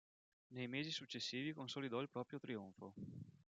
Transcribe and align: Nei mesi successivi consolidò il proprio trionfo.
Nei 0.53 0.65
mesi 0.67 0.89
successivi 0.91 1.53
consolidò 1.53 2.01
il 2.01 2.09
proprio 2.09 2.39
trionfo. 2.39 2.95